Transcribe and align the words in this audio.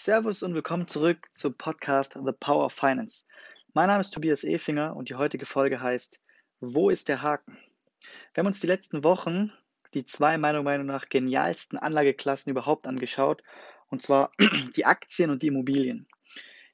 Servus 0.00 0.44
und 0.44 0.54
willkommen 0.54 0.86
zurück 0.86 1.28
zum 1.32 1.54
Podcast 1.54 2.12
The 2.14 2.32
Power 2.32 2.66
of 2.66 2.72
Finance. 2.72 3.24
Mein 3.74 3.88
Name 3.88 4.00
ist 4.00 4.14
Tobias 4.14 4.44
Efinger 4.44 4.94
und 4.94 5.08
die 5.08 5.16
heutige 5.16 5.44
Folge 5.44 5.80
heißt 5.80 6.20
Wo 6.60 6.88
ist 6.88 7.08
der 7.08 7.20
Haken? 7.20 7.58
Wir 8.32 8.40
haben 8.40 8.46
uns 8.46 8.60
die 8.60 8.68
letzten 8.68 9.02
Wochen 9.02 9.52
die 9.94 10.04
zwei 10.04 10.38
meiner 10.38 10.62
Meinung 10.62 10.86
nach 10.86 11.08
genialsten 11.08 11.78
Anlageklassen 11.78 12.48
überhaupt 12.48 12.86
angeschaut 12.86 13.42
und 13.88 14.00
zwar 14.00 14.30
die 14.76 14.86
Aktien 14.86 15.30
und 15.30 15.42
die 15.42 15.48
Immobilien. 15.48 16.06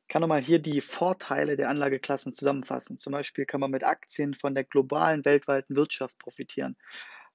Ich 0.03 0.09
kann 0.09 0.21
nochmal 0.21 0.43
hier 0.43 0.59
die 0.59 0.83
Vorteile 0.83 1.57
der 1.57 1.71
Anlageklassen 1.71 2.35
zusammenfassen. 2.35 2.99
Zum 2.99 3.15
Beispiel 3.15 3.47
kann 3.47 3.61
man 3.61 3.71
mit 3.71 3.85
Aktien 3.85 4.35
von 4.35 4.55
der 4.55 4.65
globalen 4.65 5.25
weltweiten 5.25 5.77
Wirtschaft 5.77 6.19
profitieren. 6.19 6.77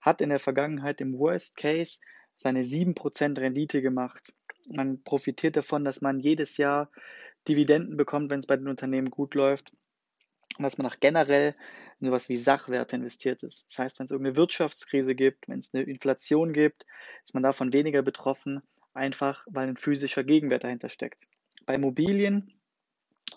Hat 0.01 0.21
in 0.21 0.29
der 0.29 0.39
Vergangenheit 0.39 1.01
im 1.01 1.17
Worst 1.17 1.57
Case 1.57 1.99
seine 2.35 2.61
7% 2.61 3.39
Rendite 3.39 3.81
gemacht 3.81 4.33
man 4.69 5.03
profitiert 5.03 5.57
davon, 5.57 5.83
dass 5.83 6.01
man 6.01 6.19
jedes 6.19 6.57
Jahr 6.57 6.89
Dividenden 7.47 7.97
bekommt, 7.97 8.29
wenn 8.29 8.39
es 8.39 8.47
bei 8.47 8.57
den 8.57 8.67
Unternehmen 8.67 9.09
gut 9.09 9.33
läuft. 9.33 9.71
Und 10.57 10.63
dass 10.63 10.77
man 10.77 10.87
auch 10.87 10.99
generell 10.99 11.55
in 11.99 12.07
sowas 12.07 12.29
wie 12.29 12.37
Sachwerte 12.37 12.95
investiert 12.95 13.43
ist. 13.43 13.67
Das 13.69 13.79
heißt, 13.79 13.99
wenn 13.99 14.05
es 14.05 14.11
irgendeine 14.11 14.37
Wirtschaftskrise 14.37 15.15
gibt, 15.15 15.47
wenn 15.47 15.59
es 15.59 15.73
eine 15.73 15.83
Inflation 15.83 16.53
gibt, 16.53 16.85
ist 17.25 17.33
man 17.33 17.43
davon 17.43 17.73
weniger 17.73 18.01
betroffen, 18.01 18.61
einfach 18.93 19.45
weil 19.49 19.67
ein 19.67 19.77
physischer 19.77 20.23
Gegenwert 20.23 20.63
dahinter 20.63 20.89
steckt. 20.89 21.27
Bei 21.65 21.75
Immobilien 21.75 22.53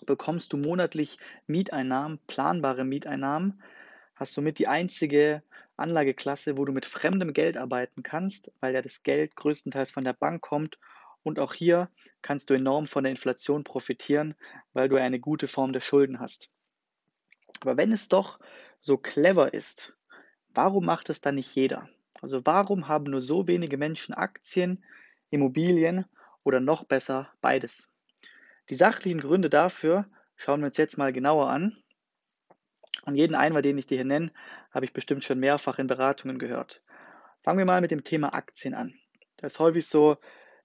bekommst 0.05 0.53
du 0.53 0.57
monatlich 0.57 1.17
Mieteinnahmen, 1.47 2.19
planbare 2.27 2.83
Mieteinnahmen, 2.83 3.61
hast 4.15 4.33
somit 4.33 4.59
die 4.59 4.67
einzige 4.67 5.43
Anlageklasse, 5.77 6.57
wo 6.57 6.65
du 6.65 6.73
mit 6.73 6.85
fremdem 6.85 7.33
Geld 7.33 7.57
arbeiten 7.57 8.03
kannst, 8.03 8.51
weil 8.59 8.73
ja 8.73 8.81
das 8.81 9.03
Geld 9.03 9.35
größtenteils 9.35 9.91
von 9.91 10.03
der 10.03 10.13
Bank 10.13 10.41
kommt 10.41 10.77
und 11.23 11.39
auch 11.39 11.53
hier 11.53 11.89
kannst 12.21 12.49
du 12.49 12.53
enorm 12.53 12.87
von 12.87 13.03
der 13.03 13.11
Inflation 13.11 13.63
profitieren, 13.63 14.35
weil 14.73 14.89
du 14.89 14.97
eine 14.97 15.19
gute 15.19 15.47
Form 15.47 15.73
der 15.73 15.81
Schulden 15.81 16.19
hast. 16.19 16.49
Aber 17.61 17.77
wenn 17.77 17.91
es 17.91 18.09
doch 18.09 18.39
so 18.81 18.97
clever 18.97 19.53
ist, 19.53 19.93
warum 20.53 20.85
macht 20.85 21.09
es 21.09 21.21
dann 21.21 21.35
nicht 21.35 21.55
jeder? 21.55 21.89
Also 22.21 22.45
warum 22.45 22.87
haben 22.87 23.05
nur 23.05 23.21
so 23.21 23.47
wenige 23.47 23.77
Menschen 23.77 24.13
Aktien, 24.13 24.83
Immobilien 25.29 26.05
oder 26.43 26.59
noch 26.59 26.83
besser 26.83 27.31
beides? 27.41 27.89
Die 28.69 28.75
sachlichen 28.75 29.21
Gründe 29.21 29.49
dafür 29.49 30.05
schauen 30.35 30.61
wir 30.61 30.67
uns 30.67 30.77
jetzt 30.77 30.97
mal 30.97 31.13
genauer 31.13 31.49
an. 31.49 31.77
Und 33.05 33.15
jeden 33.15 33.35
Einwand, 33.35 33.65
den 33.65 33.77
ich 33.77 33.85
dir 33.85 33.95
hier 33.95 34.05
nenne, 34.05 34.31
habe 34.71 34.85
ich 34.85 34.93
bestimmt 34.93 35.23
schon 35.23 35.39
mehrfach 35.39 35.79
in 35.79 35.87
Beratungen 35.87 36.39
gehört. 36.39 36.81
Fangen 37.41 37.57
wir 37.57 37.65
mal 37.65 37.81
mit 37.81 37.91
dem 37.91 38.03
Thema 38.03 38.33
Aktien 38.33 38.73
an. 38.73 38.93
Das 39.37 39.53
ist 39.53 39.59
häufig 39.59 39.85
so, 39.87 40.17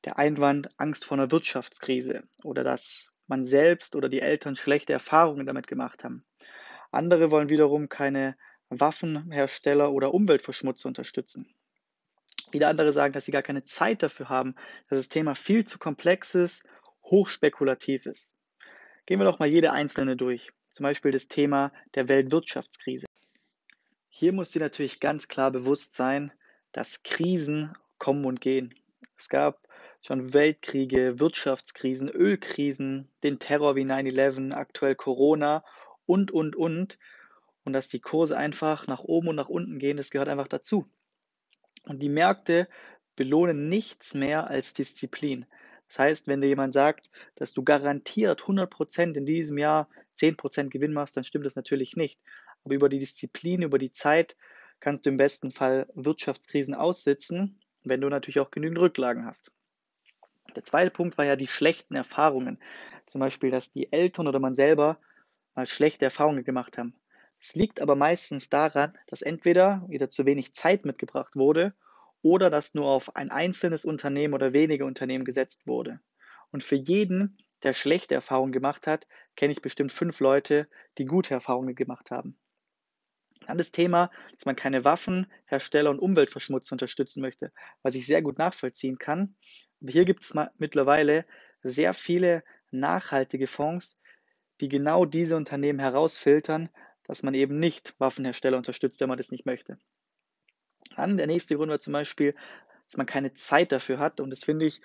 der 0.05 0.19
Einwand 0.19 0.71
Angst 0.79 1.05
vor 1.05 1.19
einer 1.19 1.31
Wirtschaftskrise 1.31 2.25
oder 2.43 2.65
dass 2.65 3.13
man 3.27 3.45
selbst 3.45 3.97
oder 3.97 4.09
die 4.09 4.21
Eltern 4.21 4.57
schlechte 4.57 4.93
Erfahrungen 4.93 5.47
damit 5.47 5.67
gemacht 5.67 6.05
haben. 6.05 6.25
Andere 6.91 7.31
wollen 7.31 7.51
wiederum 7.51 7.89
keine 7.89 8.37
Waffenhersteller 8.71 9.93
oder 9.93 10.15
Umweltverschmutzer 10.15 10.89
unterstützen. 10.89 11.55
Wieder 12.51 12.69
andere 12.69 12.93
sagen, 12.93 13.13
dass 13.13 13.27
sie 13.27 13.33
gar 13.33 13.43
keine 13.43 13.65
Zeit 13.65 14.03
dafür 14.03 14.29
haben, 14.29 14.55
dass 14.89 14.99
das 14.99 15.09
Thema 15.09 15.35
viel 15.35 15.67
zu 15.67 15.79
komplex 15.79 16.35
ist, 16.35 16.65
hochspekulativ 17.05 18.07
ist. 18.07 18.35
Gehen 19.07 19.21
wir 19.21 19.25
doch 19.25 19.39
mal 19.39 19.49
jede 19.49 19.73
einzelne 19.73 20.17
durch. 20.17 20.53
Zum 20.71 20.85
Beispiel 20.85 21.12
das 21.12 21.29
Thema 21.29 21.73
der 21.95 22.09
Weltwirtschaftskrise. 22.09 23.07
Hier 24.09 24.33
muss 24.33 24.51
dir 24.51 24.61
natürlich 24.61 25.01
ganz 25.01 25.29
klar 25.29 25.51
bewusst 25.51 25.95
sein, 25.95 26.33
dass 26.73 27.03
Krisen 27.03 27.73
kommen 27.99 28.25
und 28.25 28.41
gehen. 28.41 28.75
Es 29.17 29.29
gab 29.29 29.68
schon 30.01 30.33
Weltkriege, 30.33 31.19
Wirtschaftskrisen, 31.19 32.09
Ölkrisen, 32.09 33.09
den 33.23 33.39
Terror 33.39 33.77
wie 33.77 33.85
9-11, 33.85 34.53
aktuell 34.53 34.95
Corona 34.95 35.65
und, 36.07 36.31
und, 36.31 36.57
und. 36.57 36.99
Und 37.65 37.73
dass 37.73 37.89
die 37.89 38.01
Kurse 38.01 38.37
einfach 38.37 38.87
nach 38.87 39.00
oben 39.00 39.28
und 39.28 39.37
nach 39.37 39.49
unten 39.49 39.78
gehen, 39.78 39.97
das 39.97 40.11
gehört 40.11 40.28
einfach 40.28 40.49
dazu. 40.49 40.89
Und 41.84 42.00
die 42.00 42.09
Märkte 42.09 42.69
belohnen 43.17 43.69
nichts 43.69 44.15
mehr 44.15 44.49
als 44.49 44.72
Disziplin. 44.72 45.47
Das 45.89 45.99
heißt, 45.99 46.28
wenn 46.28 46.41
dir 46.41 46.49
jemand 46.49 46.72
sagt, 46.75 47.11
dass 47.34 47.53
du 47.53 47.62
garantiert 47.62 48.43
100% 48.43 49.17
in 49.17 49.27
diesem 49.27 49.59
Jahr 49.59 49.89
10% 50.17 50.69
Gewinn 50.69 50.93
machst, 50.93 51.17
dann 51.17 51.25
stimmt 51.25 51.47
das 51.47 51.56
natürlich 51.56 51.97
nicht. 51.97 52.21
Aber 52.65 52.75
über 52.75 52.89
die 52.89 52.99
Disziplin, 52.99 53.62
über 53.62 53.78
die 53.78 53.93
Zeit 53.93 54.37
kannst 54.81 55.06
du 55.06 55.11
im 55.11 55.17
besten 55.17 55.51
Fall 55.51 55.89
Wirtschaftskrisen 55.95 56.75
aussitzen, 56.75 57.59
wenn 57.84 58.01
du 58.01 58.09
natürlich 58.09 58.41
auch 58.41 58.51
genügend 58.51 58.78
Rücklagen 58.78 59.25
hast. 59.25 59.51
Der 60.59 60.65
zweite 60.65 60.91
Punkt 60.91 61.17
war 61.17 61.25
ja 61.25 61.37
die 61.37 61.47
schlechten 61.47 61.95
Erfahrungen. 61.95 62.59
Zum 63.07 63.21
Beispiel, 63.21 63.49
dass 63.49 63.71
die 63.71 63.93
Eltern 63.93 64.27
oder 64.27 64.41
man 64.41 64.57
selber 64.57 64.99
mal 65.55 65.69
schlechte 65.69 66.05
Erfahrungen 66.05 66.43
gemacht 66.43 66.79
haben. 66.79 66.97
Es 67.39 67.55
liegt 67.55 67.81
aber 67.81 67.95
meistens 67.95 68.51
daran, 68.51 68.99
dass 69.07 69.23
entweder 69.23 69.85
wieder 69.87 70.09
zu 70.09 70.27
wenig 70.27 70.55
Zeit 70.55 70.85
mitgebracht 70.85 71.37
wurde 71.37 71.75
oder 72.23 72.51
dass 72.51 72.75
nur 72.75 72.87
auf 72.87 73.15
ein 73.15 73.31
einzelnes 73.31 73.85
Unternehmen 73.85 74.35
oder 74.35 74.53
wenige 74.53 74.85
Unternehmen 74.85 75.25
gesetzt 75.25 75.65
wurde. 75.69 76.01
Und 76.51 76.65
für 76.65 76.75
jeden, 76.75 77.39
der 77.63 77.73
schlechte 77.73 78.17
Erfahrungen 78.17 78.51
gemacht 78.51 78.89
hat, 78.89 79.07
kenne 79.37 79.53
ich 79.53 79.63
bestimmt 79.63 79.93
fünf 79.93 80.19
Leute, 80.19 80.69
die 80.99 81.05
gute 81.05 81.35
Erfahrungen 81.35 81.77
gemacht 81.77 82.11
haben. 82.11 82.37
Dann 83.47 83.59
das 83.59 83.71
Thema, 83.71 84.11
dass 84.35 84.45
man 84.45 84.57
keine 84.57 84.85
Waffenhersteller 84.85 85.91
und 85.91 86.01
Umweltverschmutzer 86.01 86.73
unterstützen 86.73 87.21
möchte, 87.21 87.53
was 87.83 87.95
ich 87.95 88.07
sehr 88.07 88.23
gut 88.23 88.39
nachvollziehen 88.39 88.99
kann. 88.99 89.37
Hier 89.87 90.05
gibt 90.05 90.25
es 90.25 90.34
mittlerweile 90.59 91.25
sehr 91.62 91.94
viele 91.94 92.43
nachhaltige 92.71 93.47
Fonds, 93.47 93.97
die 94.61 94.69
genau 94.69 95.05
diese 95.05 95.37
Unternehmen 95.37 95.78
herausfiltern, 95.78 96.69
dass 97.05 97.22
man 97.22 97.34
eben 97.34 97.59
nicht 97.59 97.94
Waffenhersteller 97.99 98.56
unterstützt, 98.56 99.00
wenn 99.00 99.09
man 99.09 99.19
das 99.19 99.31
nicht 99.31 99.47
möchte. 99.47 99.78
Dann 100.97 101.16
der 101.16 101.27
nächste 101.27 101.56
Grund 101.56 101.71
war 101.71 101.81
zum 101.81 101.93
Beispiel, 101.93 102.34
dass 102.87 102.97
man 102.97 103.06
keine 103.06 103.34
Zeit 103.34 103.72
dafür 103.72 103.99
hat 103.99 104.21
und 104.21 104.31
das 104.31 104.44
finde 104.44 104.66
ich 104.66 104.81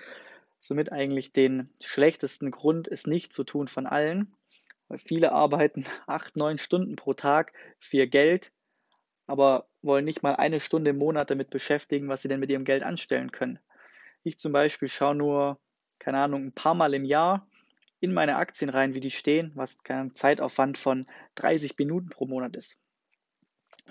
somit 0.60 0.92
eigentlich 0.92 1.34
den 1.34 1.70
schlechtesten 1.82 2.52
Grund, 2.52 2.88
es 2.88 3.08
nicht 3.08 3.34
zu 3.34 3.44
tun 3.44 3.68
von 3.68 3.86
allen. 3.86 4.34
Weil 4.88 4.98
viele 4.98 5.32
arbeiten 5.32 5.86
acht, 6.08 6.38
neun 6.38 6.58
Stunden 6.58 6.96
pro 6.96 7.14
Tag 7.14 7.54
für 7.80 8.08
Geld, 8.08 8.52
aber 9.28 9.68
wollen 9.82 10.06
nicht 10.06 10.24
mal 10.24 10.36
eine 10.36 10.60
Stunde 10.60 10.92
im 10.92 10.98
Monat 10.98 11.30
damit 11.30 11.50
beschäftigen, 11.50 12.08
was 12.08 12.22
sie 12.22 12.28
denn 12.28 12.40
mit 12.40 12.52
ihrem 12.52 12.66
Geld 12.66 12.84
anstellen 12.84 13.32
können. 13.32 13.60
Ich 14.24 14.40
zum 14.40 14.54
Beispiel 14.54 14.88
schaue 14.88 15.16
nur, 15.16 15.60
keine 16.00 16.20
Ahnung, 16.20 16.46
ein 16.46 16.54
paar 16.54 16.74
Mal 16.74 16.94
im 16.94 17.04
Jahr 17.04 17.46
in 18.00 18.14
meine 18.14 18.38
Aktien 18.38 18.70
rein, 18.70 18.94
wie 18.94 19.02
die 19.02 19.12
stehen, 19.12 19.52
was 19.56 19.84
kein 19.84 20.16
Zeitaufwand 20.16 20.78
von 20.78 21.08
30 21.36 21.78
Minuten 21.78 22.10
pro 22.10 22.26
Monat 22.26 22.56
ist. 22.56 22.80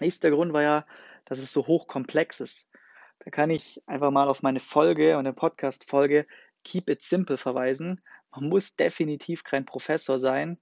Nächster 0.00 0.31
Grund 0.31 0.53
war 0.53 0.62
ja, 0.62 0.87
dass 1.26 1.38
es 1.38 1.53
so 1.53 1.66
hochkomplex 1.66 2.41
ist. 2.41 2.66
Da 3.20 3.31
kann 3.31 3.50
ich 3.50 3.82
einfach 3.87 4.10
mal 4.10 4.28
auf 4.28 4.43
meine 4.43 4.60
Folge 4.60 5.12
und 5.12 5.20
eine 5.20 5.34
Podcast-Folge 5.34 6.26
Keep 6.64 6.88
It 6.91 7.03
Simple 7.03 7.37
verweisen. 7.37 8.00
Man 8.31 8.49
muss 8.49 8.75
definitiv 8.75 9.44
kein 9.44 9.66
Professor 9.66 10.19
sein, 10.19 10.59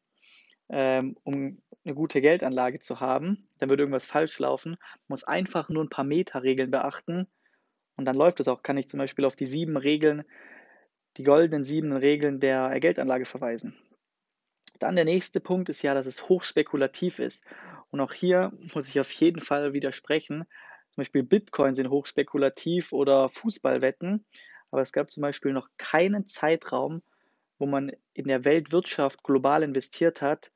ähm, 0.68 1.16
um 1.22 1.62
eine 1.84 1.94
gute 1.94 2.20
Geldanlage 2.20 2.80
zu 2.80 3.00
haben. 3.00 3.48
Dann 3.58 3.70
würde 3.70 3.84
irgendwas 3.84 4.06
falsch 4.06 4.38
laufen. 4.40 4.72
Man 4.72 5.06
muss 5.08 5.24
einfach 5.24 5.68
nur 5.68 5.84
ein 5.84 5.90
paar 5.90 6.04
Meta-Regeln 6.04 6.70
beachten 6.70 7.28
und 7.96 8.04
dann 8.04 8.16
läuft 8.16 8.40
es 8.40 8.48
auch. 8.48 8.62
Kann 8.62 8.78
ich 8.78 8.88
zum 8.88 8.98
Beispiel 8.98 9.24
auf 9.24 9.36
die 9.36 9.46
sieben 9.46 9.76
Regeln, 9.76 10.24
die 11.16 11.24
goldenen 11.24 11.64
sieben 11.64 11.92
Regeln 11.92 12.40
der 12.40 12.78
Geldanlage 12.80 13.24
verweisen. 13.24 13.76
Dann 14.78 14.96
der 14.96 15.04
nächste 15.04 15.40
Punkt 15.40 15.68
ist 15.68 15.82
ja, 15.82 15.94
dass 15.94 16.06
es 16.06 16.28
hochspekulativ 16.28 17.18
ist. 17.18 17.44
Und 17.90 18.00
auch 18.00 18.12
hier 18.12 18.52
muss 18.74 18.88
ich 18.88 19.00
auf 19.00 19.10
jeden 19.12 19.40
Fall 19.40 19.72
widersprechen. 19.72 20.46
Zum 20.90 21.02
Beispiel 21.02 21.22
Bitcoin 21.22 21.74
sind 21.74 21.90
hochspekulativ 21.90 22.92
oder 22.92 23.28
Fußballwetten. 23.28 24.24
Aber 24.70 24.82
es 24.82 24.92
gab 24.92 25.10
zum 25.10 25.20
Beispiel 25.22 25.52
noch 25.52 25.68
keinen 25.76 26.28
Zeitraum, 26.28 27.02
wo 27.58 27.66
man 27.66 27.92
in 28.14 28.28
der 28.28 28.44
Weltwirtschaft 28.44 29.22
global 29.22 29.62
investiert 29.62 30.22
hat 30.22 30.50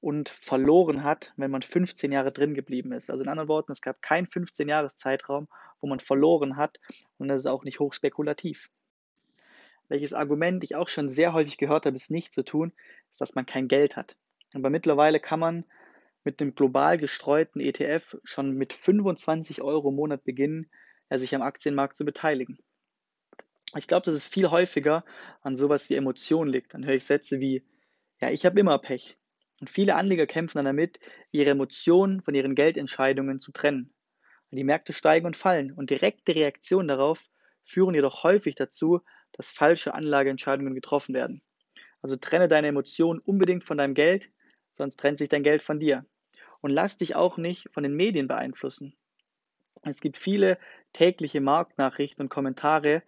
und 0.00 0.28
verloren 0.28 1.02
hat, 1.02 1.32
wenn 1.36 1.50
man 1.50 1.62
15 1.62 2.12
Jahre 2.12 2.32
drin 2.32 2.54
geblieben 2.54 2.92
ist. 2.92 3.10
Also 3.10 3.24
in 3.24 3.30
anderen 3.30 3.48
Worten, 3.48 3.72
es 3.72 3.82
gab 3.82 4.00
keinen 4.00 4.26
15-Jahres-Zeitraum, 4.26 5.48
wo 5.80 5.88
man 5.88 6.00
verloren 6.00 6.56
hat 6.56 6.78
und 7.18 7.28
das 7.28 7.42
ist 7.42 7.46
auch 7.46 7.64
nicht 7.64 7.80
hochspekulativ. 7.80 8.70
Welches 9.88 10.12
Argument 10.12 10.62
ich 10.64 10.76
auch 10.76 10.88
schon 10.88 11.08
sehr 11.08 11.32
häufig 11.32 11.56
gehört 11.56 11.86
habe, 11.86 11.96
es 11.96 12.10
nicht 12.10 12.32
zu 12.32 12.44
tun, 12.44 12.72
ist, 13.10 13.20
dass 13.20 13.34
man 13.34 13.46
kein 13.46 13.68
Geld 13.68 13.96
hat. 13.96 14.16
Aber 14.54 14.70
mittlerweile 14.70 15.18
kann 15.20 15.40
man 15.40 15.64
mit 16.24 16.40
dem 16.40 16.54
global 16.54 16.98
gestreuten 16.98 17.60
ETF 17.60 18.16
schon 18.24 18.52
mit 18.52 18.72
25 18.72 19.62
Euro 19.62 19.88
im 19.88 19.96
Monat 19.96 20.24
beginnen, 20.24 20.70
sich 21.10 21.34
am 21.34 21.42
Aktienmarkt 21.42 21.96
zu 21.96 22.04
beteiligen. 22.04 22.58
Ich 23.76 23.86
glaube, 23.86 24.04
dass 24.04 24.14
es 24.14 24.26
viel 24.26 24.50
häufiger 24.50 25.04
an 25.42 25.56
sowas 25.56 25.88
wie 25.88 25.94
Emotionen 25.94 26.50
liegt. 26.50 26.74
Dann 26.74 26.84
höre 26.84 26.94
ich 26.94 27.04
Sätze 27.04 27.40
wie, 27.40 27.64
ja, 28.20 28.30
ich 28.30 28.44
habe 28.44 28.60
immer 28.60 28.78
Pech. 28.78 29.16
Und 29.60 29.70
viele 29.70 29.96
Anleger 29.96 30.26
kämpfen 30.26 30.58
dann 30.58 30.66
damit, 30.66 31.00
ihre 31.32 31.50
Emotionen 31.50 32.22
von 32.22 32.34
ihren 32.34 32.54
Geldentscheidungen 32.54 33.38
zu 33.38 33.52
trennen. 33.52 33.92
Die 34.50 34.64
Märkte 34.64 34.92
steigen 34.92 35.26
und 35.26 35.36
fallen 35.36 35.72
und 35.72 35.90
direkte 35.90 36.34
Reaktionen 36.34 36.88
darauf 36.88 37.22
führen 37.64 37.94
jedoch 37.94 38.24
häufig 38.24 38.54
dazu, 38.54 39.00
dass 39.32 39.50
falsche 39.50 39.94
Anlageentscheidungen 39.94 40.74
getroffen 40.74 41.14
werden. 41.14 41.42
Also 42.00 42.16
trenne 42.16 42.48
deine 42.48 42.68
Emotionen 42.68 43.20
unbedingt 43.20 43.64
von 43.64 43.76
deinem 43.76 43.94
Geld, 43.94 44.30
sonst 44.72 44.98
trennt 44.98 45.18
sich 45.18 45.28
dein 45.28 45.42
Geld 45.42 45.62
von 45.62 45.78
dir. 45.78 46.06
Und 46.60 46.70
lass 46.70 46.96
dich 46.96 47.14
auch 47.14 47.36
nicht 47.36 47.68
von 47.72 47.82
den 47.82 47.94
Medien 47.94 48.26
beeinflussen. 48.26 48.96
Es 49.82 50.00
gibt 50.00 50.16
viele 50.16 50.58
tägliche 50.92 51.40
Marktnachrichten 51.40 52.22
und 52.22 52.30
Kommentare, 52.30 53.02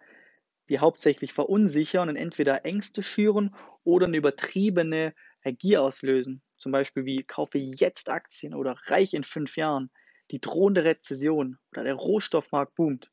die 0.69 0.79
hauptsächlich 0.79 1.33
verunsichern 1.33 2.07
und 2.07 2.15
entweder 2.15 2.65
Ängste 2.65 3.03
schüren 3.03 3.55
oder 3.83 4.05
eine 4.05 4.17
übertriebene 4.17 5.13
Gier 5.49 5.81
auslösen. 5.81 6.41
Zum 6.57 6.71
Beispiel 6.71 7.05
wie 7.05 7.23
kaufe 7.23 7.57
jetzt 7.57 8.09
Aktien 8.09 8.53
oder 8.53 8.75
reich 8.85 9.13
in 9.13 9.23
fünf 9.23 9.57
Jahren, 9.57 9.89
die 10.29 10.39
drohende 10.39 10.83
Rezession 10.83 11.57
oder 11.71 11.83
der 11.83 11.95
Rohstoffmarkt 11.95 12.75
boomt. 12.75 13.11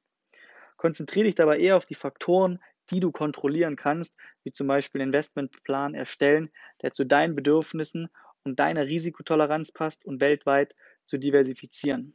Konzentriere 0.77 1.27
dich 1.27 1.35
dabei 1.35 1.59
eher 1.59 1.77
auf 1.77 1.87
die 1.87 1.95
Faktoren, 1.95 2.61
die 2.91 3.01
du 3.01 3.11
kontrollieren 3.11 3.77
kannst, 3.77 4.15
wie 4.45 4.53
zum 4.53 4.67
Beispiel 4.67 5.01
Investmentplan 5.01 5.95
erstellen, 5.95 6.51
der 6.83 6.93
zu 6.93 7.05
deinen 7.05 7.35
Bedürfnissen 7.35 8.09
und 8.45 8.59
deiner 8.59 8.87
Risikotoleranz 8.87 9.73
passt 9.73 10.05
und 10.05 10.21
weltweit 10.21 10.75
zu 11.05 11.19
diversifizieren. 11.19 12.15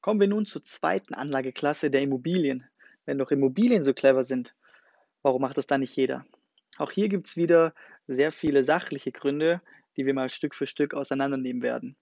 Kommen 0.00 0.20
wir 0.20 0.28
nun 0.28 0.46
zur 0.46 0.64
zweiten 0.64 1.14
Anlageklasse 1.14 1.90
der 1.90 2.02
Immobilien. 2.02 2.68
Wenn 3.04 3.18
doch 3.18 3.30
Immobilien 3.30 3.84
so 3.84 3.94
clever 3.94 4.24
sind, 4.24 4.54
warum 5.22 5.42
macht 5.42 5.58
das 5.58 5.66
dann 5.66 5.80
nicht 5.80 5.96
jeder? 5.96 6.24
Auch 6.78 6.90
hier 6.90 7.08
gibt 7.08 7.26
es 7.28 7.36
wieder 7.36 7.74
sehr 8.06 8.32
viele 8.32 8.64
sachliche 8.64 9.12
Gründe, 9.12 9.60
die 9.96 10.06
wir 10.06 10.14
mal 10.14 10.30
Stück 10.30 10.54
für 10.54 10.66
Stück 10.66 10.94
auseinandernehmen 10.94 11.62
werden. 11.62 11.96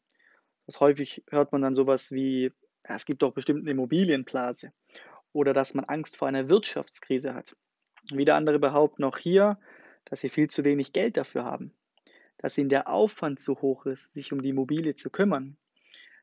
Das 0.67 0.81
häufig 0.81 1.25
hört 1.31 1.53
man 1.53 1.63
dann 1.63 1.75
sowas 1.75 2.13
wie, 2.13 2.53
es 2.83 3.05
gibt 3.05 3.23
doch 3.23 3.33
bestimmt 3.33 3.63
eine 3.63 3.71
Immobilienblase 3.71 4.73
oder 5.33 5.53
dass 5.53 5.75
man 5.75 5.85
Angst 5.85 6.17
vor 6.17 6.29
einer 6.29 6.49
Wirtschaftskrise 6.49 7.35
hat. 7.35 7.57
Wieder 8.11 8.37
andere 8.37 8.59
behaupten 8.59 9.05
auch 9.05 9.19
hier, 9.19 9.59
dass 10.05 10.21
sie 10.21 10.29
viel 10.29 10.49
zu 10.49 10.65
wenig 10.65 10.93
Geld 10.93 11.17
dafür 11.17 11.45
haben, 11.45 11.75
dass 12.39 12.57
ihnen 12.57 12.69
der 12.69 12.89
Aufwand 12.89 13.41
zu 13.41 13.61
hoch 13.61 13.87
ist, 13.87 14.13
sich 14.13 14.33
um 14.33 14.43
die 14.43 14.51
Immobilie 14.51 14.95
zu 14.95 15.11
kümmern, 15.11 15.57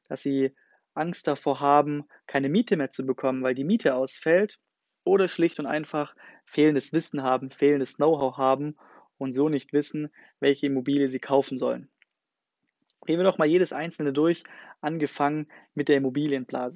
dass 0.07 0.21
sie 0.21 0.56
Angst 0.94 1.27
davor 1.27 1.59
haben, 1.59 2.06
keine 2.25 2.50
Miete 2.50 2.75
mehr 2.75 2.89
zu 2.89 3.06
bekommen, 3.06 3.44
weil 3.44 3.53
die 3.53 3.63
Miete 3.63 3.95
ausfällt 3.95 4.59
oder 5.03 5.30
schlicht 5.30 5.59
und 5.59 5.68
einfach 5.68 6.15
fehlendes 6.45 6.91
Wissen 6.91 7.21
haben, 7.21 7.51
fehlendes 7.51 7.97
Know-how 7.97 8.38
haben 8.38 8.77
und 9.18 9.34
so 9.34 9.50
nicht 9.50 9.74
wissen, 9.74 10.10
welche 10.40 10.68
Immobilie 10.68 11.08
sie 11.08 11.19
kaufen 11.19 11.58
sollen. 11.58 11.90
Gehen 13.06 13.19
wir 13.19 13.24
doch 13.24 13.38
mal 13.38 13.48
jedes 13.48 13.74
einzelne 13.74 14.14
durch, 14.14 14.44
angefangen 14.81 15.48
mit 15.75 15.90
der 15.90 15.98
Immobilienblase. 15.98 16.75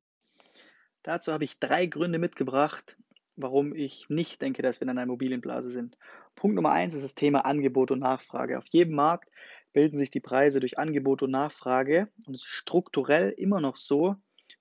Dazu 1.04 1.34
habe 1.34 1.44
ich 1.44 1.60
drei 1.60 1.88
Gründe 1.88 2.20
mitgebracht, 2.20 2.98
warum 3.36 3.74
ich 3.76 4.10
nicht 4.10 4.42
denke, 4.42 4.62
dass 4.62 4.80
wir 4.80 4.84
in 4.84 4.90
einer 4.90 5.04
Immobilienblase 5.04 5.72
sind. 5.72 5.98
Punkt 6.36 6.56
Nummer 6.56 6.72
eins 6.72 6.94
ist 6.94 7.04
das 7.04 7.16
Thema 7.16 7.46
Angebot 7.46 7.92
und 7.92 8.00
Nachfrage. 8.00 8.58
Auf 8.58 8.66
jedem 8.70 8.96
Markt 8.96 9.30
bilden 9.74 9.98
sich 9.98 10.10
die 10.10 10.20
Preise 10.20 10.60
durch 10.60 10.78
Angebot 10.78 11.24
und 11.24 11.32
Nachfrage 11.32 12.08
und 12.28 12.34
es 12.34 12.42
ist 12.42 12.48
strukturell 12.48 13.30
immer 13.30 13.62
noch 13.62 13.76
so, 13.76 14.16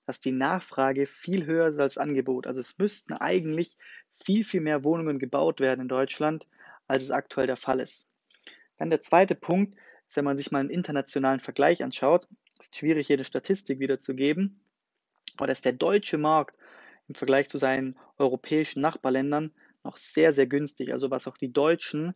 dass 0.05 0.19
die 0.19 0.31
Nachfrage 0.31 1.05
viel 1.05 1.45
höher 1.45 1.67
ist 1.67 1.79
als 1.79 1.97
Angebot. 1.97 2.47
Also 2.47 2.59
es 2.59 2.77
müssten 2.77 3.13
eigentlich 3.13 3.77
viel, 4.11 4.43
viel 4.43 4.61
mehr 4.61 4.83
Wohnungen 4.83 5.19
gebaut 5.19 5.59
werden 5.59 5.81
in 5.81 5.87
Deutschland, 5.87 6.47
als 6.91 7.03
es 7.03 7.11
aktuell 7.11 7.47
der 7.47 7.55
Fall 7.55 7.79
ist. 7.79 8.07
Dann 8.77 8.89
der 8.89 9.01
zweite 9.01 9.35
Punkt 9.35 9.75
ist, 10.07 10.17
wenn 10.17 10.25
man 10.25 10.37
sich 10.37 10.51
mal 10.51 10.59
einen 10.59 10.69
internationalen 10.69 11.39
Vergleich 11.39 11.83
anschaut, 11.83 12.27
ist 12.59 12.75
schwierig, 12.75 13.07
hier 13.07 13.15
eine 13.15 13.23
Statistik 13.23 13.79
wiederzugeben, 13.79 14.61
aber 15.37 15.47
dass 15.47 15.61
der 15.61 15.73
deutsche 15.73 16.17
Markt 16.17 16.57
im 17.07 17.15
Vergleich 17.15 17.49
zu 17.49 17.57
seinen 17.57 17.97
europäischen 18.17 18.81
Nachbarländern 18.81 19.53
noch 19.83 19.97
sehr, 19.97 20.33
sehr 20.33 20.47
günstig. 20.47 20.91
Also 20.91 21.09
was 21.09 21.27
auch 21.27 21.37
die 21.37 21.53
Deutschen 21.53 22.13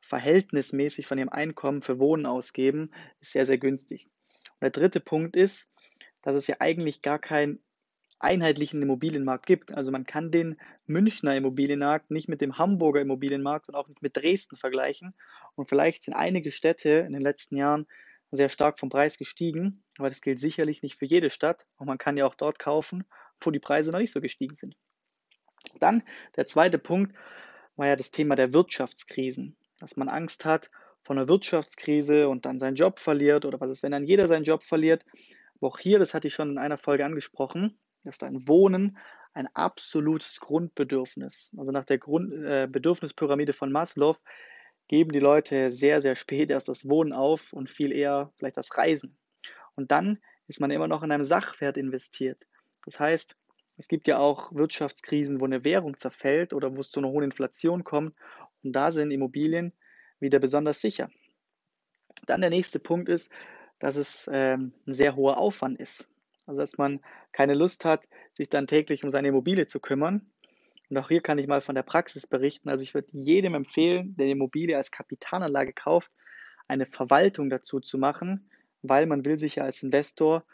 verhältnismäßig 0.00 1.06
von 1.06 1.18
ihrem 1.18 1.30
Einkommen 1.30 1.80
für 1.80 1.98
Wohnen 1.98 2.26
ausgeben, 2.26 2.90
ist 3.20 3.32
sehr, 3.32 3.46
sehr 3.46 3.58
günstig. 3.58 4.10
Und 4.44 4.60
der 4.60 4.70
dritte 4.70 5.00
Punkt 5.00 5.36
ist, 5.36 5.70
dass 6.20 6.36
es 6.36 6.46
ja 6.46 6.56
eigentlich 6.60 7.02
gar 7.02 7.18
keinen 7.18 7.62
einheitlichen 8.22 8.80
Immobilienmarkt 8.82 9.46
gibt. 9.46 9.72
Also 9.72 9.90
man 9.90 10.06
kann 10.06 10.30
den 10.30 10.60
Münchner 10.86 11.36
Immobilienmarkt 11.36 12.10
nicht 12.10 12.28
mit 12.28 12.40
dem 12.40 12.58
Hamburger 12.58 13.00
Immobilienmarkt 13.00 13.68
und 13.68 13.74
auch 13.74 13.88
nicht 13.88 14.02
mit 14.02 14.16
Dresden 14.16 14.56
vergleichen. 14.56 15.14
Und 15.54 15.68
vielleicht 15.68 16.04
sind 16.04 16.14
einige 16.14 16.52
Städte 16.52 16.90
in 16.90 17.12
den 17.12 17.22
letzten 17.22 17.56
Jahren 17.56 17.86
sehr 18.30 18.48
stark 18.48 18.78
vom 18.78 18.88
Preis 18.88 19.18
gestiegen, 19.18 19.84
aber 19.98 20.08
das 20.08 20.22
gilt 20.22 20.40
sicherlich 20.40 20.82
nicht 20.82 20.98
für 20.98 21.04
jede 21.04 21.30
Stadt. 21.30 21.66
Und 21.76 21.86
man 21.86 21.98
kann 21.98 22.16
ja 22.16 22.26
auch 22.26 22.34
dort 22.34 22.58
kaufen, 22.58 23.04
wo 23.40 23.50
die 23.50 23.58
Preise 23.58 23.90
noch 23.90 23.98
nicht 23.98 24.12
so 24.12 24.20
gestiegen 24.20 24.54
sind. 24.54 24.76
Dann 25.80 26.02
der 26.36 26.46
zweite 26.46 26.78
Punkt 26.78 27.14
war 27.76 27.86
ja 27.86 27.96
das 27.96 28.10
Thema 28.10 28.34
der 28.36 28.52
Wirtschaftskrisen, 28.52 29.56
dass 29.78 29.96
man 29.96 30.08
Angst 30.08 30.44
hat 30.44 30.70
vor 31.02 31.16
einer 31.16 31.28
Wirtschaftskrise 31.28 32.28
und 32.28 32.46
dann 32.46 32.58
seinen 32.58 32.76
Job 32.76 32.98
verliert 32.98 33.44
oder 33.44 33.60
was 33.60 33.70
ist, 33.70 33.82
wenn 33.82 33.92
dann 33.92 34.04
jeder 34.04 34.26
seinen 34.28 34.44
Job 34.44 34.62
verliert. 34.62 35.04
Aber 35.56 35.68
auch 35.68 35.78
hier, 35.78 35.98
das 35.98 36.14
hatte 36.14 36.28
ich 36.28 36.34
schon 36.34 36.50
in 36.50 36.58
einer 36.58 36.78
Folge 36.78 37.04
angesprochen, 37.04 37.78
ist 38.04 38.22
ein 38.22 38.48
Wohnen 38.48 38.98
ein 39.34 39.48
absolutes 39.54 40.40
Grundbedürfnis. 40.40 41.52
Also 41.56 41.72
nach 41.72 41.84
der 41.84 41.98
Grund, 41.98 42.32
äh, 42.32 42.68
Bedürfnispyramide 42.70 43.52
von 43.52 43.72
Maslow 43.72 44.16
geben 44.88 45.12
die 45.12 45.20
Leute 45.20 45.70
sehr, 45.70 46.00
sehr 46.00 46.16
spät 46.16 46.50
erst 46.50 46.68
das 46.68 46.88
Wohnen 46.88 47.12
auf 47.12 47.52
und 47.52 47.70
viel 47.70 47.92
eher 47.92 48.32
vielleicht 48.36 48.56
das 48.56 48.76
Reisen. 48.76 49.16
Und 49.74 49.90
dann 49.90 50.18
ist 50.48 50.60
man 50.60 50.70
immer 50.70 50.88
noch 50.88 51.02
in 51.02 51.12
einem 51.12 51.24
Sachwert 51.24 51.76
investiert. 51.76 52.46
Das 52.84 53.00
heißt, 53.00 53.36
es 53.78 53.88
gibt 53.88 54.06
ja 54.06 54.18
auch 54.18 54.52
Wirtschaftskrisen, 54.52 55.40
wo 55.40 55.46
eine 55.46 55.64
Währung 55.64 55.96
zerfällt 55.96 56.52
oder 56.52 56.76
wo 56.76 56.80
es 56.80 56.90
zu 56.90 57.00
einer 57.00 57.08
hohen 57.08 57.24
Inflation 57.24 57.84
kommt. 57.84 58.14
Und 58.62 58.72
da 58.72 58.92
sind 58.92 59.10
Immobilien 59.10 59.72
wieder 60.20 60.38
besonders 60.40 60.80
sicher. 60.80 61.10
Dann 62.26 62.42
der 62.42 62.50
nächste 62.50 62.78
Punkt 62.78 63.08
ist, 63.08 63.32
dass 63.78 63.96
es 63.96 64.28
ähm, 64.32 64.74
ein 64.86 64.94
sehr 64.94 65.16
hoher 65.16 65.38
Aufwand 65.38 65.80
ist. 65.80 66.11
Also 66.46 66.60
dass 66.60 66.78
man 66.78 67.00
keine 67.32 67.54
Lust 67.54 67.84
hat, 67.84 68.08
sich 68.32 68.48
dann 68.48 68.66
täglich 68.66 69.04
um 69.04 69.10
seine 69.10 69.28
Immobilie 69.28 69.66
zu 69.66 69.80
kümmern, 69.80 70.32
und 70.92 70.98
auch 70.98 71.08
hier 71.08 71.22
kann 71.22 71.38
ich 71.38 71.46
mal 71.46 71.62
von 71.62 71.74
der 71.74 71.84
Praxis 71.84 72.26
berichten. 72.26 72.68
Also 72.68 72.82
ich 72.82 72.92
würde 72.92 73.08
jedem 73.12 73.54
empfehlen, 73.54 74.14
der 74.16 74.26
die 74.26 74.32
Immobilie 74.32 74.76
als 74.76 74.90
Kapitalanlage 74.90 75.72
kauft, 75.72 76.12
eine 76.68 76.84
Verwaltung 76.84 77.48
dazu 77.48 77.80
zu 77.80 77.96
machen, 77.96 78.50
weil 78.82 79.06
man 79.06 79.24
will 79.24 79.38
sich 79.38 79.54
ja 79.54 79.64
als 79.64 79.82
Investor 79.82 80.44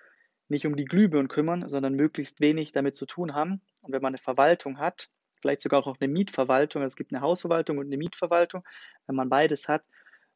nicht 0.46 0.64
um 0.64 0.76
die 0.76 0.84
Glühbirnen 0.84 1.26
kümmern, 1.26 1.68
sondern 1.68 1.94
möglichst 1.94 2.40
wenig 2.40 2.70
damit 2.70 2.94
zu 2.94 3.04
tun 3.04 3.34
haben. 3.34 3.62
Und 3.80 3.92
wenn 3.92 4.00
man 4.00 4.10
eine 4.10 4.18
Verwaltung 4.18 4.78
hat, 4.78 5.10
vielleicht 5.40 5.60
sogar 5.60 5.84
auch 5.84 5.96
eine 5.98 6.12
Mietverwaltung, 6.12 6.82
also 6.82 6.92
es 6.92 6.96
gibt 6.96 7.12
eine 7.12 7.20
Hausverwaltung 7.20 7.78
und 7.78 7.86
eine 7.86 7.96
Mietverwaltung, 7.96 8.62
wenn 9.08 9.16
man 9.16 9.28
beides 9.28 9.66
hat, 9.66 9.82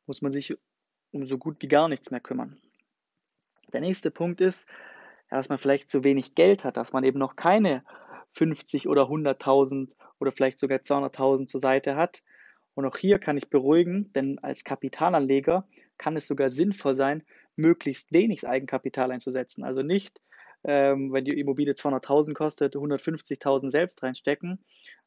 muss 0.06 0.21
man 0.21 0.32
sich 0.32 0.59
um 1.12 1.26
so 1.26 1.38
gut 1.38 1.62
wie 1.62 1.68
gar 1.68 1.88
nichts 1.88 2.11
mehr 2.11 2.18
kümmern. 2.18 2.61
Der 3.73 3.80
nächste 3.80 4.11
Punkt 4.11 4.40
ist, 4.40 4.66
dass 5.32 5.48
man 5.48 5.58
vielleicht 5.58 5.90
zu 5.90 6.04
wenig 6.04 6.34
Geld 6.34 6.62
hat, 6.62 6.76
dass 6.76 6.92
man 6.92 7.04
eben 7.04 7.18
noch 7.18 7.36
keine 7.36 7.84
50 8.32 8.86
oder 8.86 9.04
100.000 9.04 9.94
oder 10.20 10.30
vielleicht 10.30 10.58
sogar 10.58 10.78
200.000 10.78 11.46
zur 11.46 11.60
Seite 11.60 11.96
hat. 11.96 12.22
Und 12.74 12.84
auch 12.84 12.96
hier 12.96 13.18
kann 13.18 13.36
ich 13.36 13.48
beruhigen, 13.48 14.12
denn 14.12 14.38
als 14.40 14.64
Kapitalanleger 14.64 15.66
kann 15.96 16.16
es 16.16 16.26
sogar 16.26 16.50
sinnvoll 16.50 16.94
sein, 16.94 17.22
möglichst 17.56 18.12
wenig 18.12 18.46
Eigenkapital 18.46 19.10
einzusetzen. 19.10 19.64
Also 19.64 19.82
nicht, 19.82 20.20
ähm, 20.64 21.12
wenn 21.12 21.24
die 21.24 21.38
Immobilie 21.38 21.74
200.000 21.74 22.34
kostet, 22.34 22.76
150.000 22.76 23.70
selbst 23.70 24.02
reinstecken, 24.02 24.62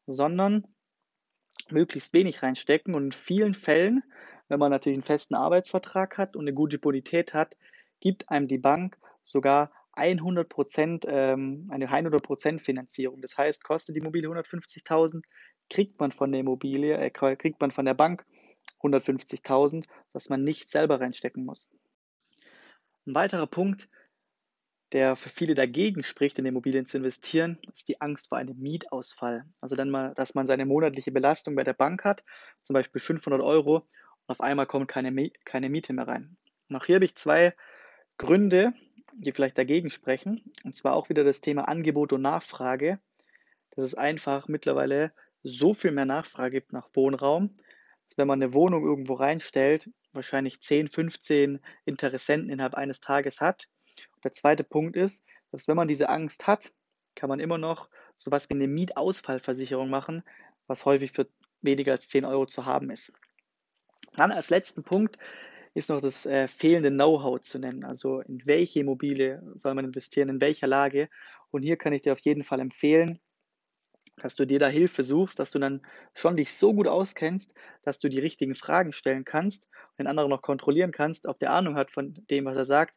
sondern 0.07 0.65
möglichst 1.69 2.13
wenig 2.13 2.41
reinstecken. 2.41 2.95
Und 2.95 3.05
in 3.05 3.11
vielen 3.11 3.53
Fällen, 3.53 4.03
wenn 4.47 4.59
man 4.59 4.71
natürlich 4.71 4.97
einen 4.97 5.03
festen 5.03 5.35
Arbeitsvertrag 5.35 6.17
hat 6.17 6.35
und 6.35 6.45
eine 6.45 6.53
gute 6.53 6.79
Bonität 6.79 7.33
hat, 7.33 7.55
gibt 7.99 8.29
einem 8.29 8.47
die 8.47 8.59
Bank 8.59 8.97
sogar 9.23 9.71
100 9.95 10.49
Prozent, 10.49 11.05
ähm, 11.07 11.67
eine 11.71 11.89
100 11.89 12.21
Prozent 12.21 12.61
Finanzierung. 12.61 13.21
Das 13.21 13.37
heißt, 13.37 13.63
kostet 13.63 13.95
die 13.95 13.99
Immobilie 13.99 14.29
150.000, 14.29 15.23
kriegt 15.69 15.99
man 15.99 16.11
von 16.11 16.31
der 16.31 16.41
Immobilie, 16.41 16.97
äh, 16.97 17.09
kriegt 17.09 17.61
man 17.61 17.71
von 17.71 17.85
der 17.85 17.93
Bank 17.93 18.25
150.000, 18.81 19.85
dass 20.13 20.29
man 20.29 20.43
nicht 20.43 20.69
selber 20.69 20.99
reinstecken 20.99 21.45
muss. 21.45 21.69
Ein 23.05 23.15
weiterer 23.15 23.47
Punkt, 23.47 23.89
der 24.91 25.15
für 25.15 25.29
viele 25.29 25.55
dagegen 25.55 26.03
spricht, 26.03 26.39
in 26.39 26.45
Immobilien 26.45 26.85
zu 26.85 26.97
investieren, 26.97 27.59
ist 27.73 27.87
die 27.87 28.01
Angst 28.01 28.29
vor 28.29 28.37
einem 28.37 28.57
Mietausfall. 28.57 29.45
Also 29.59 29.75
dann 29.75 29.89
mal, 29.89 30.13
dass 30.15 30.35
man 30.35 30.47
seine 30.47 30.65
monatliche 30.65 31.11
Belastung 31.11 31.55
bei 31.55 31.63
der 31.63 31.73
Bank 31.73 32.03
hat, 32.03 32.23
zum 32.61 32.75
Beispiel 32.75 33.01
500 33.01 33.41
Euro, 33.41 33.77
und 33.77 34.31
auf 34.31 34.41
einmal 34.41 34.65
kommt 34.67 34.87
keine, 34.87 35.31
keine 35.43 35.69
Miete 35.69 35.93
mehr 35.93 36.07
rein. 36.07 36.37
Und 36.69 36.75
auch 36.75 36.85
hier 36.85 36.95
habe 36.95 37.05
ich 37.05 37.15
zwei 37.15 37.55
Gründe, 38.17 38.73
die 39.17 39.31
vielleicht 39.31 39.57
dagegen 39.57 39.89
sprechen. 39.89 40.41
Und 40.63 40.75
zwar 40.75 40.95
auch 40.95 41.09
wieder 41.09 41.23
das 41.23 41.41
Thema 41.41 41.67
Angebot 41.67 42.13
und 42.13 42.21
Nachfrage, 42.21 42.99
dass 43.71 43.85
es 43.85 43.95
einfach 43.95 44.47
mittlerweile 44.47 45.11
so 45.43 45.73
viel 45.73 45.91
mehr 45.91 46.05
Nachfrage 46.05 46.51
gibt 46.51 46.73
nach 46.73 46.89
Wohnraum, 46.93 47.57
dass 48.09 48.17
wenn 48.17 48.27
man 48.27 48.41
eine 48.41 48.53
Wohnung 48.53 48.83
irgendwo 48.83 49.13
reinstellt, 49.13 49.91
wahrscheinlich 50.11 50.61
10, 50.61 50.89
15 50.89 51.59
Interessenten 51.85 52.49
innerhalb 52.49 52.75
eines 52.75 52.99
Tages 52.99 53.41
hat. 53.41 53.67
Und 54.15 54.23
der 54.23 54.31
zweite 54.31 54.63
Punkt 54.63 54.95
ist, 54.95 55.23
dass 55.51 55.67
wenn 55.67 55.75
man 55.75 55.87
diese 55.87 56.09
Angst 56.09 56.47
hat, 56.47 56.73
kann 57.15 57.29
man 57.29 57.39
immer 57.39 57.57
noch 57.57 57.89
sowas 58.17 58.49
wie 58.49 58.55
eine 58.55 58.67
Mietausfallversicherung 58.67 59.89
machen, 59.89 60.23
was 60.67 60.85
häufig 60.85 61.11
für 61.11 61.27
weniger 61.61 61.93
als 61.93 62.09
10 62.09 62.25
Euro 62.25 62.45
zu 62.45 62.65
haben 62.65 62.89
ist. 62.89 63.13
Dann 64.15 64.31
als 64.31 64.49
letzten 64.49 64.83
Punkt 64.83 65.17
ist 65.75 65.89
noch 65.89 65.99
das 65.99 66.25
äh, 66.25 66.47
fehlende 66.47 66.89
Know-how 66.89 67.41
zu 67.41 67.59
nennen. 67.59 67.83
Also 67.83 68.21
in 68.21 68.45
welche 68.45 68.79
Immobilie 68.79 69.43
soll 69.55 69.75
man 69.75 69.85
investieren, 69.85 70.29
in 70.29 70.41
welcher 70.41 70.67
Lage. 70.67 71.09
Und 71.51 71.63
hier 71.63 71.75
kann 71.77 71.93
ich 71.93 72.01
dir 72.01 72.13
auf 72.13 72.21
jeden 72.21 72.43
Fall 72.43 72.61
empfehlen, 72.61 73.19
dass 74.15 74.35
du 74.35 74.45
dir 74.45 74.57
da 74.57 74.67
Hilfe 74.67 75.03
suchst, 75.03 75.37
dass 75.37 75.51
du 75.51 75.59
dann 75.59 75.85
schon 76.13 76.37
dich 76.37 76.53
so 76.53 76.73
gut 76.73 76.87
auskennst, 76.87 77.53
dass 77.83 77.99
du 77.99 78.07
die 78.07 78.19
richtigen 78.19 78.55
Fragen 78.55 78.93
stellen 78.93 79.25
kannst 79.25 79.67
und 79.91 79.99
den 79.99 80.07
anderen 80.07 80.29
noch 80.29 80.41
kontrollieren 80.41 80.93
kannst, 80.93 81.27
ob 81.27 81.39
der 81.39 81.51
Ahnung 81.51 81.75
hat 81.75 81.91
von 81.91 82.13
dem, 82.29 82.45
was 82.45 82.55
er 82.55 82.65
sagt, 82.65 82.95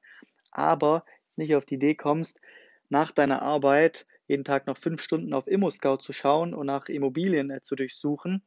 aber 0.53 1.05
nicht 1.37 1.57
auf 1.57 1.65
die 1.65 1.75
Idee 1.75 1.97
kommst, 1.97 2.41
nach 2.89 3.11
deiner 3.11 3.43
Arbeit 3.43 4.07
jeden 4.29 4.45
Tag 4.45 4.69
noch 4.69 4.79
fünf 4.79 5.03
Stunden 5.03 5.33
auf 5.35 5.49
ImmoScout 5.49 5.99
zu 5.99 6.13
schauen 6.13 6.55
und 6.55 6.67
nach 6.67 6.89
Immobilien 6.89 7.51
äh, 7.51 7.61
zu 7.61 7.75
durchsuchen, 7.75 8.45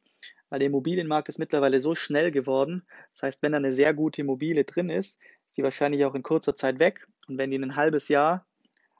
weil 0.52 0.58
der 0.58 0.66
Immobilienmarkt 0.66 1.30
ist 1.30 1.38
mittlerweile 1.38 1.80
so 1.80 1.94
schnell 1.94 2.30
geworden. 2.30 2.82
Das 3.14 3.22
heißt, 3.22 3.42
wenn 3.42 3.52
da 3.52 3.56
eine 3.56 3.72
sehr 3.72 3.94
gute 3.94 4.20
Immobilie 4.20 4.64
drin 4.64 4.90
ist, 4.90 5.18
ist 5.46 5.56
die 5.56 5.62
wahrscheinlich 5.62 6.04
auch 6.04 6.14
in 6.14 6.22
kurzer 6.22 6.54
Zeit 6.54 6.78
weg. 6.78 7.08
Und 7.26 7.38
wenn 7.38 7.50
die 7.50 7.56
ein 7.56 7.74
halbes 7.74 8.08
Jahr 8.08 8.44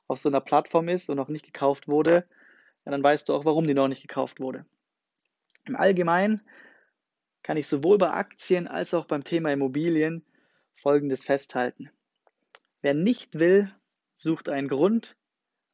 auf 0.06 0.18
so 0.18 0.30
einer 0.30 0.40
Plattform 0.40 0.88
ist 0.88 1.10
und 1.10 1.18
noch 1.18 1.28
nicht 1.28 1.44
gekauft 1.44 1.88
wurde, 1.88 2.26
dann 2.86 3.02
weißt 3.02 3.28
du 3.28 3.34
auch, 3.34 3.44
warum 3.44 3.66
die 3.66 3.74
noch 3.74 3.88
nicht 3.88 4.00
gekauft 4.00 4.40
wurde. 4.40 4.64
Im 5.66 5.76
Allgemeinen 5.76 6.40
kann 7.42 7.58
ich 7.58 7.68
sowohl 7.68 7.98
bei 7.98 8.08
Aktien 8.08 8.66
als 8.66 8.94
auch 8.94 9.04
beim 9.04 9.22
Thema 9.22 9.52
Immobilien 9.52 10.24
Folgendes 10.74 11.22
festhalten. 11.22 11.90
Wer 12.80 12.94
nicht 12.94 13.38
will, 13.38 13.70
sucht 14.14 14.48
einen 14.48 14.68
Grund. 14.68 15.18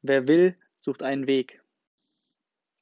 Wer 0.03 0.27
will, 0.27 0.57
sucht 0.77 1.05
einen 1.05 1.29
Weg. 1.29 1.63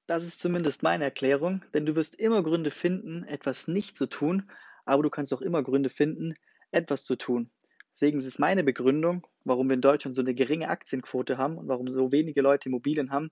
Das 0.06 0.22
ist 0.22 0.38
zumindest 0.38 0.82
meine 0.84 1.04
Erklärung, 1.04 1.64
denn 1.74 1.84
du 1.84 1.96
wirst 1.96 2.14
immer 2.14 2.42
Gründe 2.42 2.70
finden, 2.70 3.24
etwas 3.24 3.66
nicht 3.66 3.96
zu 3.96 4.06
tun, 4.06 4.50
aber 4.84 5.02
du 5.02 5.10
kannst 5.10 5.34
auch 5.34 5.42
immer 5.42 5.62
Gründe 5.64 5.88
finden, 5.90 6.34
etwas 6.70 7.04
zu 7.04 7.16
tun. 7.16 7.50
Deswegen 7.94 8.18
ist 8.18 8.26
es 8.26 8.38
meine 8.38 8.62
Begründung, 8.62 9.26
warum 9.44 9.68
wir 9.68 9.74
in 9.74 9.80
Deutschland 9.80 10.14
so 10.14 10.22
eine 10.22 10.34
geringe 10.34 10.68
Aktienquote 10.68 11.38
haben 11.38 11.58
und 11.58 11.66
warum 11.66 11.88
so 11.88 12.12
wenige 12.12 12.40
Leute 12.40 12.68
Immobilien 12.68 13.10
haben, 13.10 13.30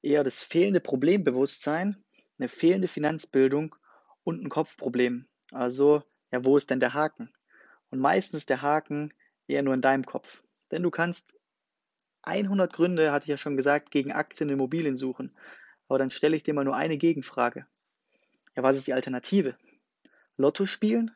eher 0.00 0.24
das 0.24 0.42
fehlende 0.42 0.80
Problembewusstsein, 0.80 2.02
eine 2.38 2.48
fehlende 2.48 2.88
Finanzbildung 2.88 3.76
und 4.24 4.42
ein 4.42 4.48
Kopfproblem. 4.48 5.28
Also, 5.52 6.02
ja, 6.32 6.44
wo 6.44 6.56
ist 6.56 6.70
denn 6.70 6.80
der 6.80 6.94
Haken? 6.94 7.32
Und 7.90 8.00
meistens 8.00 8.38
ist 8.38 8.50
der 8.50 8.62
Haken 8.62 9.12
eher 9.46 9.62
nur 9.62 9.74
in 9.74 9.82
deinem 9.82 10.04
Kopf. 10.04 10.42
Denn 10.72 10.82
du 10.82 10.90
kannst 10.90 11.38
100 12.22 12.72
Gründe, 12.72 13.12
hatte 13.12 13.24
ich 13.24 13.30
ja 13.30 13.36
schon 13.36 13.56
gesagt, 13.56 13.90
gegen 13.90 14.10
Aktien 14.10 14.48
und 14.48 14.54
Immobilien 14.54 14.96
suchen. 14.96 15.36
Aber 15.92 15.98
dann 15.98 16.08
stelle 16.08 16.34
ich 16.34 16.42
dir 16.42 16.54
mal 16.54 16.64
nur 16.64 16.74
eine 16.74 16.96
Gegenfrage. 16.96 17.66
Ja, 18.56 18.62
was 18.62 18.78
ist 18.78 18.86
die 18.86 18.94
Alternative? 18.94 19.58
Lotto 20.38 20.64
spielen? 20.64 21.10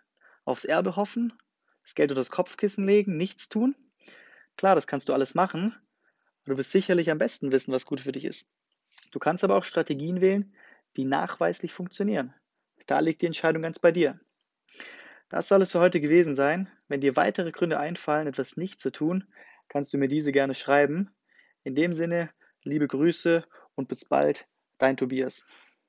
Aufs 0.45 0.67
Erbe 0.67 0.97
hoffen? 0.97 1.33
Das 1.81 1.95
Geld 1.95 2.11
unter 2.11 2.21
das 2.21 2.31
Kopfkissen 2.31 2.85
legen? 2.85 3.17
Nichts 3.17 3.49
tun? 3.49 3.75
Klar, 4.59 4.75
das 4.75 4.87
kannst 4.87 5.09
du 5.09 5.15
alles 5.15 5.35
machen. 5.35 5.75
Du 6.45 6.59
wirst 6.59 6.73
sicherlich 6.73 7.11
am 7.11 7.17
besten 7.17 7.53
wissen, 7.53 7.73
was 7.73 7.87
gut 7.87 8.01
für 8.01 8.13
dich 8.13 8.27
ist. 8.27 8.51
Du 9.13 9.19
kannst 9.19 9.45
aber 9.45 9.57
auch 9.57 9.65
Strategien 9.65 10.21
wählen, 10.21 10.55
die 10.99 11.07
nachweislich 11.07 11.73
funktionieren. 11.73 12.35
Da 12.85 12.99
liegt 12.99 13.23
die 13.23 13.27
Entscheidung 13.27 13.63
ganz 13.63 13.79
bei 13.79 13.93
dir. 13.93 14.21
Das 15.31 15.49
soll 15.49 15.63
es 15.63 15.73
für 15.73 15.81
heute 15.81 16.03
gewesen 16.03 16.35
sein. 16.35 16.71
Wenn 16.87 17.01
dir 17.01 17.17
weitere 17.17 17.51
Gründe 17.51 17.81
einfallen, 17.81 18.27
etwas 18.27 18.59
nicht 18.59 18.79
zu 18.79 18.93
tun, 18.93 19.25
kannst 19.69 19.95
du 19.95 19.97
mir 19.97 20.09
diese 20.09 20.33
gerne 20.33 20.53
schreiben. 20.53 21.17
In 21.65 21.75
dem 21.75 21.95
Sinne, 21.95 22.29
liebe 22.63 22.87
Grüße 22.87 23.43
und 23.75 23.89
bis 23.89 24.05
bald. 24.05 24.47
Dein 24.79 24.97
Tobias. 24.97 25.45